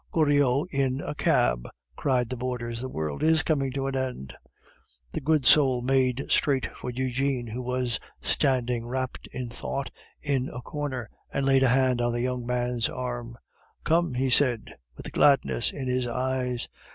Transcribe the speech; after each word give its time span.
"Goriot 0.11 0.67
in 0.71 0.99
a 1.01 1.13
cab!" 1.13 1.67
cried 1.95 2.31
the 2.31 2.35
boarders; 2.35 2.81
"the 2.81 2.89
world 2.89 3.21
is 3.21 3.43
coming 3.43 3.71
to 3.73 3.85
an 3.85 3.95
end." 3.95 4.35
The 5.11 5.21
good 5.21 5.45
soul 5.45 5.83
made 5.83 6.25
straight 6.27 6.67
for 6.75 6.89
Eugene, 6.89 7.45
who 7.45 7.61
was 7.61 7.99
standing 8.19 8.87
wrapped 8.87 9.27
in 9.27 9.49
thought 9.49 9.91
in 10.19 10.49
a 10.49 10.59
corner, 10.63 11.07
and 11.31 11.45
laid 11.45 11.61
a 11.61 11.67
hand 11.67 12.01
on 12.01 12.13
the 12.13 12.21
young 12.23 12.47
man's 12.47 12.89
arm. 12.89 13.37
"Come," 13.83 14.15
he 14.15 14.31
said, 14.31 14.75
with 14.97 15.11
gladness 15.11 15.71
in 15.71 15.85
his 15.87 16.07
eyes. 16.07 16.67